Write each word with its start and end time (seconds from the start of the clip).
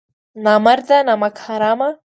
نامرده 0.43 0.93
نمک 1.07 1.35
حرامه! 1.45 1.89